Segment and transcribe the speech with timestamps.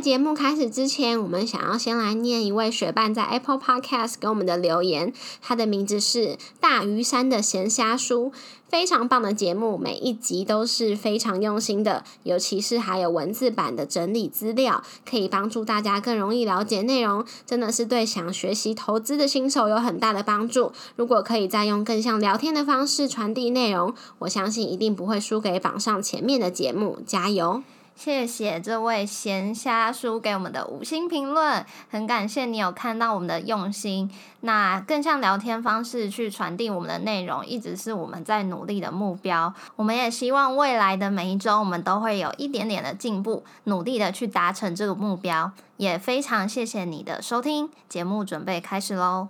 [0.00, 5.12] 节目开始之前，我们想要先来念一位学伴在 Apple Podcast 给我们的留言，
[5.42, 8.32] 他的名字是大鱼山的闲虾书，
[8.66, 20.72] 非常棒的节目，每一集都是非常用心的，尤其是还有文字版的整理资料，可以帮助大家更容易了解内容，真的是对想学习投资的新手有很大的帮助。
[20.96, 27.62] 如果可以再用更像聊天的方式传递内容，我相信一定不会输给榜上前面的节目，加油！
[28.00, 34.10] 谢谢这位闲虾叔给我们的五星评论，很感谢你有看到我们的用心。
[34.40, 39.52] 那更像聊天方式去传递我们的内容，一直是我们在努力的目标。
[39.76, 45.52] 我们也希望未来的每一周，我们都会有一点点的进步，努力的去达成这个目标。
[45.76, 49.28] 也非常谢谢你的收听，节目准备开始喽。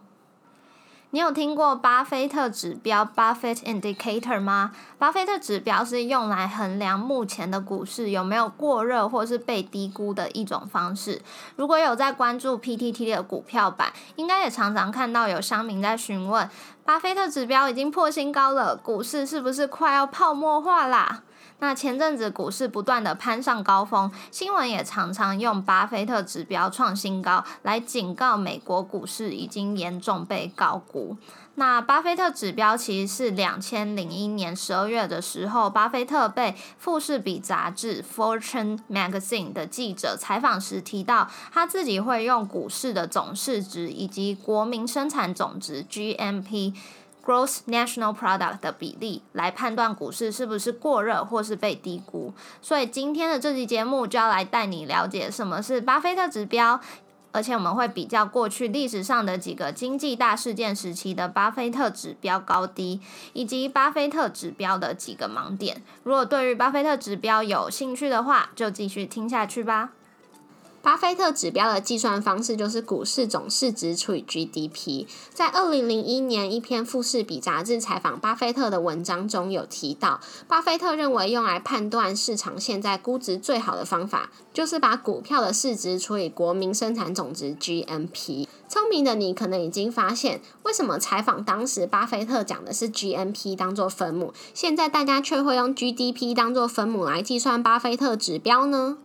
[1.12, 4.70] 你有听过巴菲特指标 （Buffett Indicator） 吗？
[4.96, 11.20] 巴菲特指标是用来衡量目前的股市有没有过热或是被低估的一种方式。
[11.56, 16.48] 如果有在关注 PTT 的股票版，应该也常常看到有乡民在询问：
[16.84, 21.22] 巴菲特指标已经破新高了，股市是不是快要泡沫化啦？
[21.60, 31.16] 那前阵子股市不断的攀上高峰，新闻也常常用巴菲特指标创新高来警告美国股市已经严重被高估。
[31.56, 46.74] 那巴菲特指标其实是两千零一年十二月的时候，巴菲特被富士比杂志 （Fortune Magazine） 的记者采访时提到，他自己会用股市的总市值以及国民生产总值 （GMP）。
[47.24, 56.80] Gross National Product 的比例来判断股市是不是过热或是被低估，所以今天的这期节目就要来带你了解什么是巴菲特指标，
[57.32, 63.00] 而且我们会比较过去历史上的几个经济大事件时期的巴菲特指标高低，
[63.32, 65.82] 以及巴菲特指标的几个盲点。
[66.02, 69.90] 如果对于巴菲特指标有兴趣的话，就继续听下去吧。
[70.82, 75.06] 巴菲特指标的计算方式就是股市总市值除以 GDP。
[75.32, 88.48] 在二零零一年一篇富士比杂志采访巴菲特的文章中有提到，巴菲特认为用来判断市场现在估值最好的方法，就是把股票的市值除以国民生产总值 GMP。
[88.66, 98.96] 聪明的你可能已经发现，为什么采访当时巴菲特讲的是 GMP 当做分母，现在大家却会用 GDP 当做分母来计算巴菲特指标呢？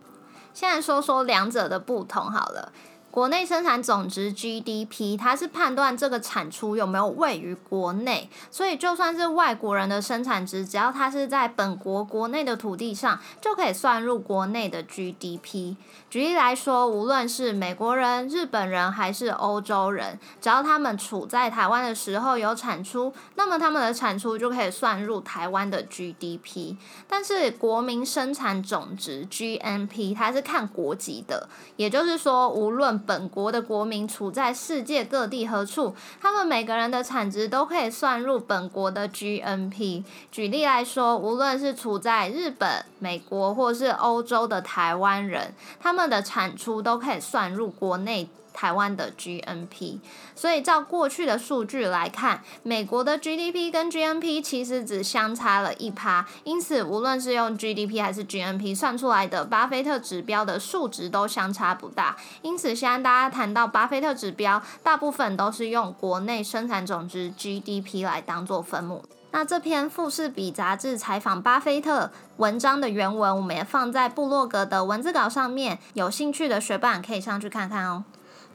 [0.56, 2.72] 现在说说两者的不同好了。
[3.16, 15.76] 国内生产总值 GDP，它是判断这个产出有没有位于国内，所以就算是外国人的生产值，只要它是在本国国内的土地上，就可以算入国内的 GDP。
[16.10, 26.76] 举例来说，无论是美国人、日本人还是欧洲人，只要他们处在台湾的时候有产出，那么他们的产出就可以算入台湾的 GDP。
[27.08, 40.02] 但是国民生产总值 GNP，它是看国籍的，也就是说，无论本国的国民处在世界各地何处，他们每个人的产值都可以算入本国的 GNP。
[40.32, 48.28] 举例来说，无论是处在日本、美国或是欧洲的台湾人，他们的产出都可以算入国内。
[48.56, 49.98] 台湾的 GNP，
[50.34, 62.16] 所以照过去的数据来看，美国的 GDP 跟 GNP 其实只相差了一趴，因此无论是用 GDP 还是 GNP 算出来的巴菲特指标的数值都相差不大。
[62.40, 69.04] 因此，现在大家谈到巴菲特指标，大部分都是用国内生产总值 GDP 来当做分母。
[69.32, 78.04] 那这篇富士比杂志采访巴菲特文章的原文，我们也放在部落格的文字稿上面，有兴趣的学伴可以上去看看哦。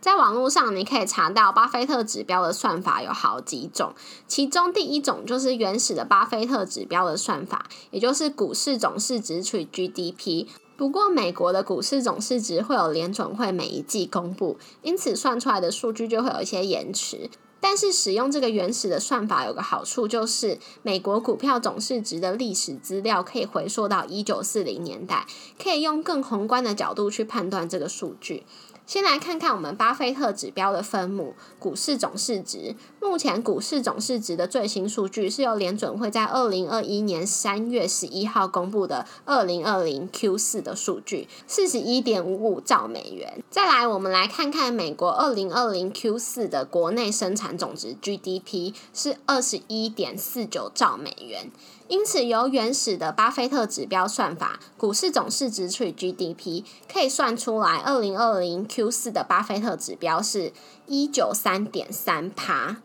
[0.01, 3.93] 在网络上，你可以查到巴菲特指标的算法有好几种，
[4.27, 10.47] 其中第一种就是原始的巴菲特指标的算法，也就是股市总市值除以 GDP。
[10.75, 17.29] 不过，美国的股市总市值会有联准会每一季公布，因此算出来的数据就会有一些延迟。
[17.59, 25.27] 但是，使用这个原始的算法有个好处，就是美国股票总市值的历史资料可以回溯到一九四零年代，
[25.61, 28.43] 可以用更宏观的角度去判断这个数据。
[28.91, 32.75] 先来看看我们巴菲特指标的分母——股市总市值。
[32.99, 43.41] 目前股市总市值的最新数据是由联准会在二零二一年三月十一号公布的二零二零 Q 四的数据，四十一点五五兆美元。
[43.49, 51.49] 再来，我们来看看美国二零二零 Q 四的国内生产总值 GDP 是二十一点四九兆美元。
[51.91, 60.53] 因此，由原始的巴菲特指标算法，股市总市值除以 GDP，可以算出来，二零二零 Q 四的巴菲特指标是
[60.87, 62.77] 一九三点三趴。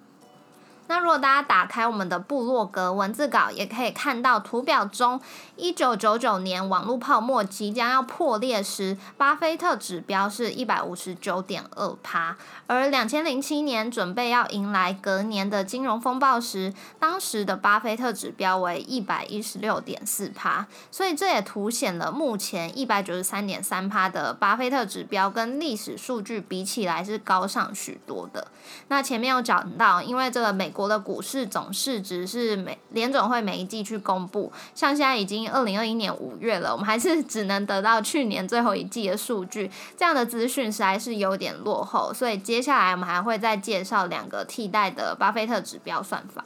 [0.89, 5.21] 那如果大家打开我们的部落格文字稿，也可以看到图表中，
[5.57, 12.37] 一九九九年网络泡沫即将要破裂时，巴菲特指标是一百五十九点二趴，
[12.67, 28.49] 而两千零七年准备要迎来隔年的金融风暴时，当时的巴菲特指标为一百一十六点四趴，所以这也凸显了目前一百九十三点三趴的巴菲特指标跟历史数据比起来是高上许多的。
[28.89, 46.45] 那前面有讲到，因为这个美国的股市总市值是每联总会每一季去公布，像现在已经二零二一年五月了，我们还是 只能得到去年最后一季的数据，这样的资讯实在是有点落后，所以接下来我们还会再介绍两个替代的巴菲特指标算法。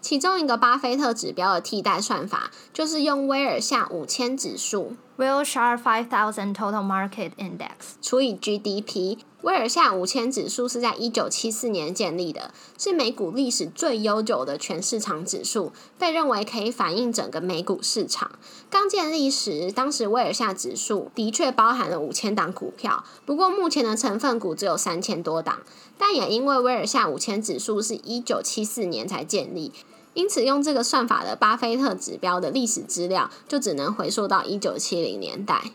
[0.00, 9.18] 其中一个巴菲特指标的替代算法，就是用威尔夏五千指数 Wilshire Five Thousand Total Market Index 除以 GDP。
[9.42, 18.32] 威尔夏五千指数是在一九七四年建立的，是美股历史最悠久的全市场指数，被认为可以反映整个美股市场。
[18.68, 25.60] 刚建立时，当时威尔夏指数的确包含了五千档股票，不过目前的成分股只有三千多档。
[25.96, 29.72] 但也因为威尔夏五千指数是一九七四年才建立。
[30.12, 35.72] 因此，用这个算法的巴菲特指标的历史资料，就只能回溯到一九七零年代。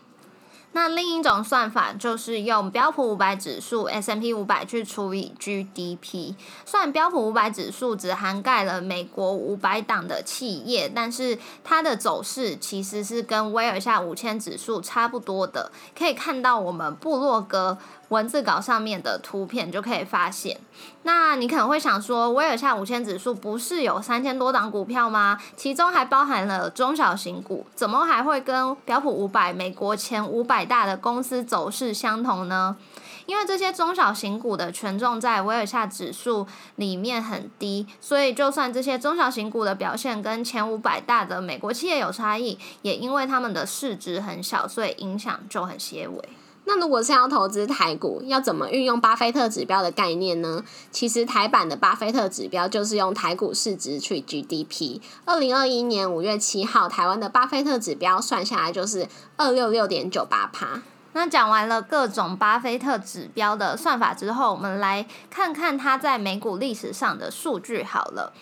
[0.76, 6.36] 那另一种算法就是用标普五百指数 S M P 五百去除以 G D P。
[6.66, 15.72] 虽然标普五百指数只涵盖了美国五百档的企业，但是它的走势其实是跟威尔夏五千指数差不多的。
[15.98, 17.78] 可以看到我们部落格。
[18.10, 20.56] 文字稿上面的图片就可以发现，
[21.02, 25.36] 那你可能会想说，威尔夏五千指数不是有三千多档股票吗？
[25.56, 32.76] 其中还包含了中小型股，怎么还会跟标普五百美国前五百大的公司走势相同呢？
[33.24, 36.46] 因为这些中小型股的权重在威尔夏指数
[36.76, 46.28] 里面很低，所以就算这些中小型股的表现跟前五百大的美国企业有差异，也因为他们的市值很小，所以影响就很些微。
[46.68, 50.64] 那如果是要投资台股，要怎么运用巴菲特指标的概念呢？
[50.90, 55.00] 其实台版的巴菲特指标就是用台股市值除 GDP。
[55.24, 60.82] 二零二一年五月七号，台湾的巴菲特指标算下来就是二六六点九八趴。
[61.12, 68.32] 那讲完了各种巴菲特指标的算法之后，我们来看看它在美股历史上的数据好了。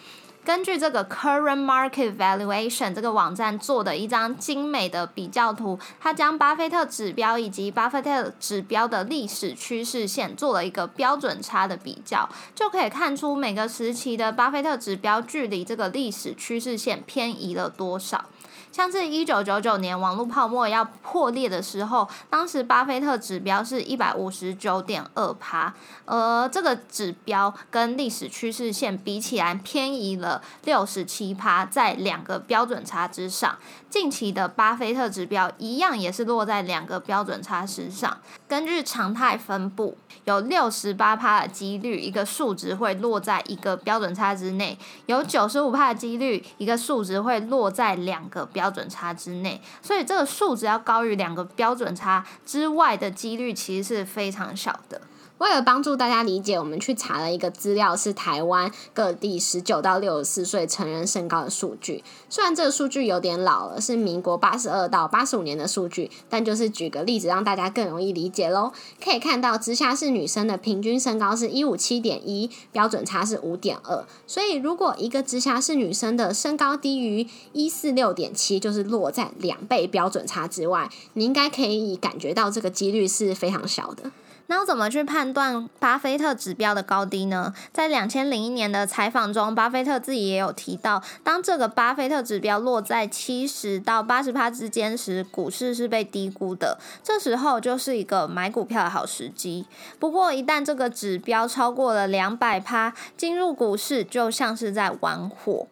[0.45, 18.27] 根据这个 Current Market Valuation 这个网站做的一张精美的比较图，它将巴菲特指标以及巴菲特指标的历史趋势线做了一个标准差的比较，就可以看出每个时期的巴菲特指标距离这个历史趋势线偏移了多少。
[18.75, 25.73] 像是一九九九年网络泡沫要破裂的时候，当时巴菲特指标是一百五十九点二趴，
[26.07, 33.57] 而这个指标跟历史趋势线比起来偏移了六十七趴，在两个标准差之上。
[33.95, 38.19] 近期的巴菲特指标一样也是落在两个标准差之上。
[38.49, 44.77] 根据常态分布，有六十八趴的几率一个数值会落在一个标准差之内，
[45.07, 49.63] 有九十五趴的几率一个数值会落在两个标准差之内。
[49.81, 55.01] 所以这个数值要高于两个标准差之外的几率其实是非常小的。
[55.39, 62.05] 为了帮助大家理解，我们去查了一个资料，是台湾各地十九到六十四岁成人身高的数据。
[62.31, 68.73] 虽然这个数据有点老了，是民国八十二到八十五年的数据，但就是举个例子，让大家更容易理解喽。
[69.03, 74.07] 可以看到，直辖市女生的平均身高是一五七点一，标准差是五点二。
[74.29, 84.13] 所以，如果一个直辖市女生的身高低于一四六点七，就是落在两倍标准差之外，你应该可以感觉到这个几率是非常小的。
[84.47, 87.55] 那要怎么去判断巴菲特指标的高低呢？
[87.73, 99.67] 在两千零一年的采访中，巴菲特自己也有提到，当这个巴菲特指标落在七十到八十趴之间时，股市是被低估的，这时候就是一个买股票的好时机。
[99.99, 105.67] 不过，一旦这个指标超过了两百趴，进入股市就像是在玩火。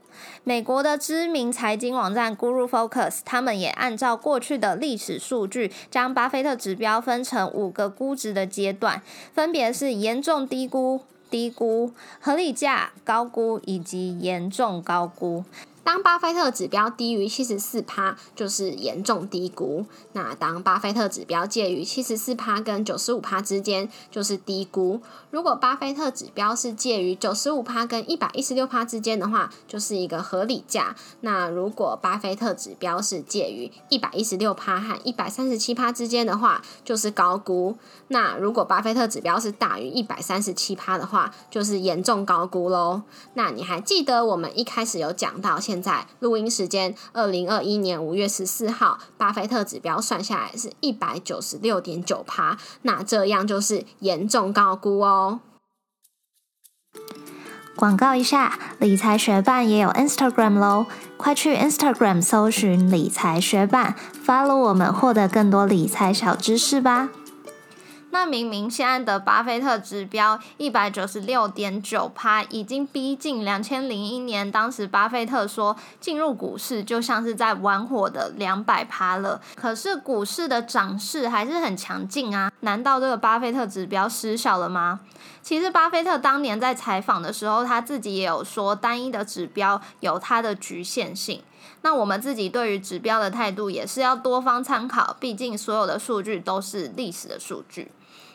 [0.44, 9.02] 美国的知名财经网站 Guru Focus，他们也按照过去的历史数据，将巴菲特指标分成五个估值的阶段，
[9.32, 11.00] 分别是严重低估、
[11.30, 15.44] 低估、合理价、高估以及严重高估。
[15.84, 25.00] 当巴菲特指标低于七十四趴，就是严重低估；那当巴菲特指标介于七十四趴跟九十五趴之间，就是低估。
[25.30, 30.94] 如果巴菲特指标是介于九十五趴跟一百一十六趴之间的话，就是一个合理价。
[31.22, 37.76] 那如果巴菲特指标是介于一百一十六趴和一百三十七趴之间的话，就是高估。
[38.08, 43.02] 那如果巴菲特指标是大于一百三十七趴的话，就是严重高估喽。
[43.34, 45.58] 那你还记得我们一开始有讲到？
[45.72, 55.40] 现在录音时间，二零二一年五月十四号，巴菲特指标算下来是一百九十六点九趴，那这样就是严重高估哦。
[57.74, 60.84] 广告一下，理财学办也有 Instagram 喽，
[61.16, 67.08] 快去 Instagram 搜寻理财学办，follow 我们，获得更多理财小知识吧。
[68.12, 79.40] 那明明现在的巴菲特指标一百九十六点九趴，已经逼近两千零一年，当时巴菲特说进入股市就像是在玩火的两百趴了。
[79.54, 82.52] 可是股市的涨势还是很强劲啊！
[82.60, 85.00] 难道这个巴菲特指标失效了吗？
[85.40, 91.42] 其实巴菲特当年在采访的时候，他自己也有说，单一的指标有它的局限性。
[91.80, 97.90] 那我们自己对于指标的态度也是要多方参考，毕竟所有的数据都是历史的数据。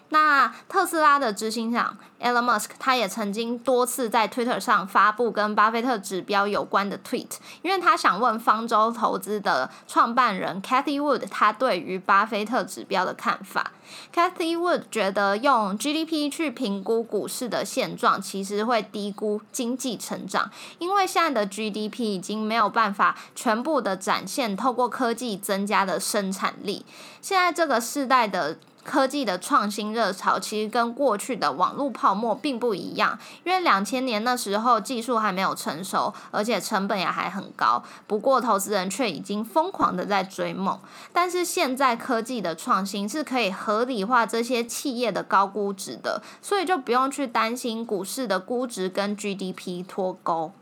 [0.10, 13.72] 那特斯拉的执行长 Elon Musk，他也曾经多次在 Twitter 上发布跟巴菲特指标有关的 tweet，因为他想问方舟投资的创办人 Cathy Wood，他对于巴菲特指标的看法。
[14.14, 20.50] Cathy Wood 觉得用 GDP 去评估股市的现状，其实会低估经济成长，
[20.80, 26.86] 因为现在的 GDP 已经没有办法全部的展现透过科技增加的生产力。
[27.22, 28.58] 现在这个世代的。
[28.88, 37.84] 科技的创新热潮其实跟过去的网络泡沫并不一样，因为两千年那时候技术还没有成熟，而且成本也还很高。
[38.08, 40.80] 不过投资人却已经疯狂的在追梦。
[41.12, 50.54] 但是现在科技的创新是可以合理化这些企业的高估值的，所以就不用去担心股市的估值跟 GDP 脱钩。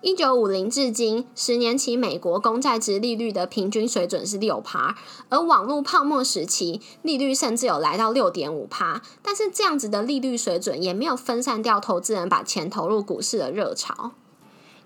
[0.00, 4.94] 一九五零至今，十年期美国公债值利率的平均水准是六趴，
[5.28, 9.02] 而网络泡沫时期利率甚至有来到六点五趴。
[9.22, 14.12] 但是这样子的利率水准也没有分散掉投资人把钱投入股市的热潮，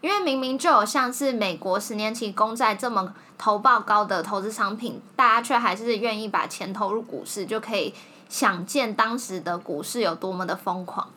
[0.00, 7.92] 因为明明就有像是美国十年期公债这么投报高的投资商品，大家却还是愿意把钱投入股市，就可以
[8.30, 11.10] 想见当时的股市有多么的疯狂。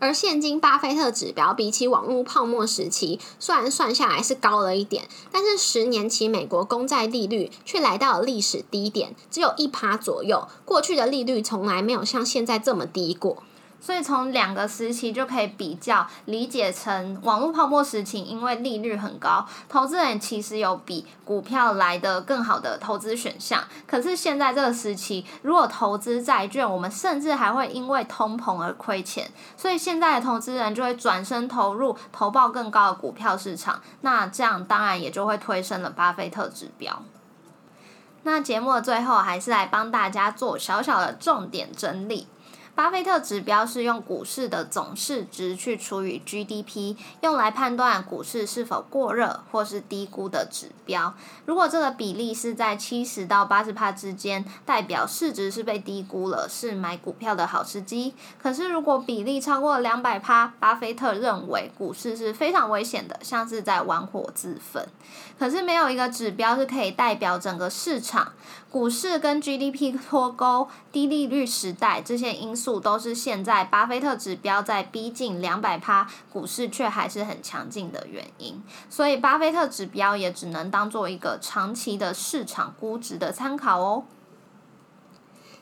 [0.00, 10.46] 而现今巴菲特指标比起网络泡沫时期，虽然算下来是高了一点，但是十年期美国公债利率却来到了历史低点，只有一趴左右。
[10.64, 13.42] 过去的利率从来没有像现在这么低过。
[13.84, 23.62] 所以从两个时期就可以比较理解成网络泡沫时期，因为利率很高，投资人其实有比股票来的更好的投资选项。
[23.86, 29.30] 可是现在这个时期，如果投资债券，我们甚至还会因为通膨而亏钱。
[29.54, 33.82] 所以现在的投资人就会转身投入投报更高的股票市场。
[34.00, 37.02] 那这样当然也就会推升了巴菲特指标。
[38.22, 42.28] 那节目的最后，还是来帮大家做小小的重点整理。
[42.74, 51.14] 巴菲特指标是用股市的总市值去除以 GDP，用来判断股市是否过热或是低估的指标。
[51.46, 58.12] 如果这个比例是在七十到八十帕之间，代表市值是被低估了，是买股票的好时机。
[58.42, 64.84] 可是如果比例超过两百帕，巴菲特认为股市是非常危险的，像是在玩火自焚。
[65.38, 68.32] 可是没有一个指标是可以代表整个市场。
[68.70, 78.62] 股市跟 GDP 脱钩、低利率时代这些因素，都是现在巴菲特指标在逼近两百趴，股市却还是很强劲的原因。
[78.88, 84.04] 所以，巴菲特指标也只能当做一个长期的市场估值的参考哦。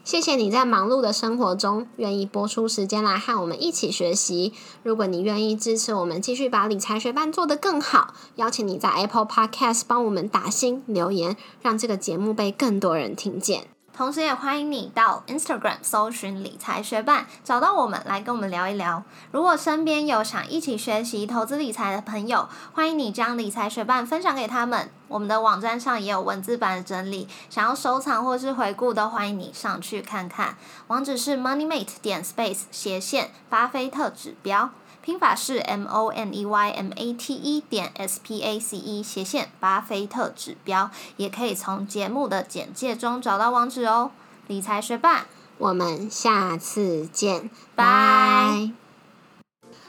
[0.05, 4.53] 谢谢你在忙碌的生活中愿意播出时间来和我们一起学习。
[4.83, 13.69] 如果你愿意支持我们继续把理财学班做得更好，邀请你在 Apple Podcast 帮我们打新留言，让这个节目被更多人听见。
[13.95, 19.03] 同时，也欢迎你到 Instagram 搜寻理财学伴，找到我们来跟我们聊一聊。
[19.31, 24.91] 如果身边有想一起学习投资理财的朋友，欢迎你将理财学伴分享给他们。
[25.09, 30.57] 我们的网站上也有文字版的整理，想要收藏或是回顾的，欢迎你上去看看。
[30.87, 34.71] 网址是 moneymate 点 space 斜线巴菲特指标。
[35.03, 39.03] 拼法是 M O N E Y M A T E 点 S P A C E
[39.03, 44.13] 斜线巴菲特指标，也可以从节目的简介中找到网址哦。
[44.47, 45.27] 理财学霸，
[45.59, 48.71] 我们下次见，拜。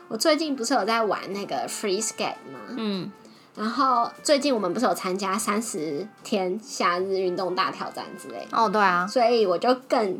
[0.07, 2.59] 我最近不是有在玩那个 Free Skate 吗？
[2.69, 3.11] 嗯。
[3.55, 10.19] 然后最近我们不是有参加三十天夏日运动大挑战之类，哦，对啊，所以我就更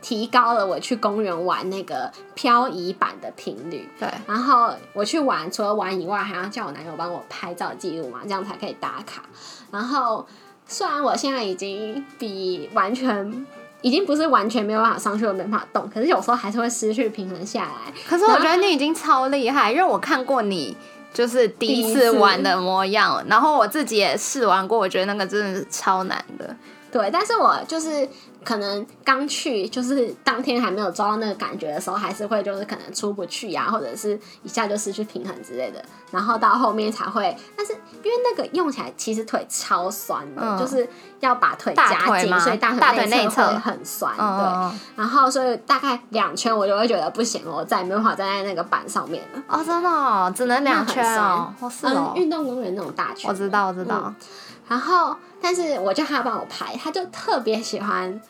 [0.00, 3.88] 提高了我去公园玩那个漂移板的频率。
[3.98, 9.22] 对，然后我去玩，除了玩以外，还要叫我男友帮我拍照记录嘛，这样才可以打卡。
[9.70, 10.26] 然后
[10.66, 13.46] 虽然我现在已经比完全。
[13.80, 17.92] 已经不是完全没有办法上去，我没办法动，可是有时候还是会失去平衡下来。
[18.08, 20.76] 可是我觉得你已经超厉害，因为我看过你
[21.14, 26.56] 就是第一次玩的模样，然后我自己也试玩过，我觉得那个真的是超难的。
[26.90, 28.08] 对，但是我就是
[28.44, 35.84] 可能刚去，就是当天还没有抓到那个感觉的时候，还是会就是可能出不去呀，或者是一下就失去平衡之类的。
[36.10, 40.88] 然后到后面才会，但是因为那个用起来其实腿超酸的，就是
[41.20, 44.16] 要把腿夹紧，所以大腿内侧会很酸。
[44.16, 49.42] 对，然后所以大概两圈我就会觉得不行了，我再也没办法站在那个板上面了。
[49.48, 51.52] 哦，真的，只能两圈哦。
[51.82, 54.14] 嗯，运动公园那种大圈，我知道，我知道。
[54.68, 58.20] 然后，但是我叫他帮我拍，他就特别喜欢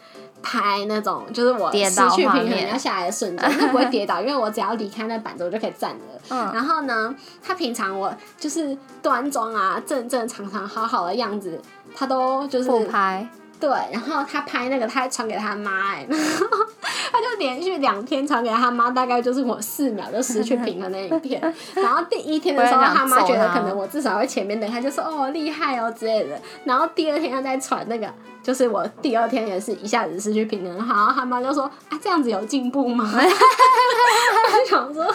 [0.42, 6.04] 拍那种，就是我失去平衡要下来的瞬间，他不会跌倒，因为我只要离开那板子，我就可以站着。
[6.30, 6.50] 嗯。
[6.54, 11.61] 然后呢，他平常我就是端庄啊、正正常常、好好的样子，
[11.95, 13.28] 他都就是不拍。
[13.60, 21.40] 对，然后他拍那个，他还传给他妈哎，他就连续两天传给他妈，大概就是我四秒就失去平衡的影片。
[21.74, 26.40] 然后第一天的时候，他妈觉得可能我至少会前面等，他就说哦厉害哦之类的。
[26.64, 28.06] 然后第二天他再传那个，
[28.42, 33.10] 就是我第二天也是一下子失去平衡，然后他妈就说啊这样子有进步吗？
[33.12, 35.04] 他就想说，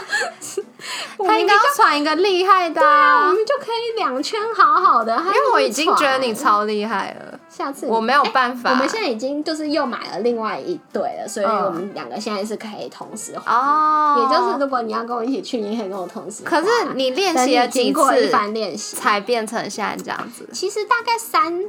[1.25, 5.15] 他应该要传一个厉害的，对啊我们就可以两圈好好的。
[5.17, 7.32] 因为我已经觉得你超厉害了。
[7.49, 8.71] 下次我没有办法。
[8.71, 14.17] 我们现在已经就是又买了另外一对了，所以我们两个现在是可以同时哦。
[14.17, 16.43] 也就是如果你要跟我一起去，你可以跟我同时。
[16.43, 20.47] 可是你练习了几次，一番练习才变成现在这样子。
[20.51, 21.63] 其实大概三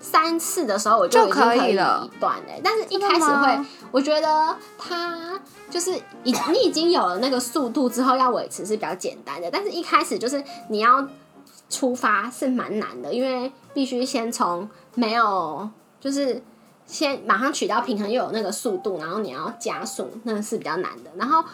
[0.00, 2.60] 三次的时候，我就可以了一段哎。
[2.62, 9.50] 但是一开始会，我觉得他就是已你已经有了那个速度之后，要维持是比较简单的。
[9.50, 11.06] 但是一开始就是你要
[11.68, 14.68] 出发是蛮难的，因为必须先从。
[14.94, 15.70] 没有，
[16.00, 16.42] 就是
[16.84, 21.10] 先马上取到平衡，又有那个速度，然后你要加速，那个是比较难的。
[21.14, 21.44] 然后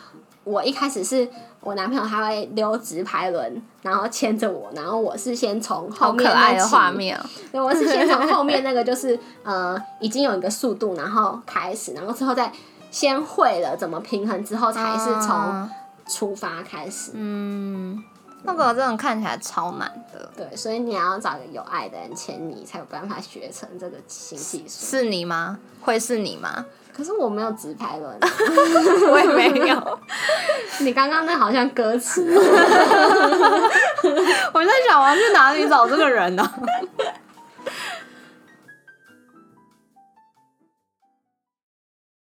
[0.45, 1.29] 我一开始是
[1.61, 7.21] 我男朋友他会溜直排轮，然后牵着我，然后我是先从后面那的画面，
[7.53, 12.51] 对，我是先从后面那个就是呃已经有一个速度，然后开始，然后之后再
[12.91, 15.69] 先会了怎么平衡之后，才是从
[16.07, 18.03] 出发开始，嗯。
[18.47, 24.87] 那个真的看起来超难的，对，所以你要找个有爱的人牵你，才有办法学成这个新技术。
[24.87, 25.59] 是你吗？
[25.81, 26.67] 会是你吗？
[26.97, 28.17] 可是我没有直排轮，
[29.11, 29.99] 我也没有。
[30.81, 32.23] 你刚刚那好像歌词。
[34.53, 36.49] 我在想，我要去哪里找这个人呢？